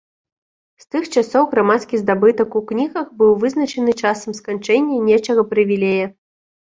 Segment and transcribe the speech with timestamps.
[0.83, 6.07] З тых часоў грамадскі здабытак у кнігах быў вызначаны часам сканчэння нечага прывілея.